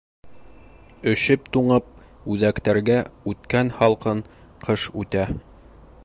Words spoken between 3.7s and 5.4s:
һалҡын ҡыш үтә.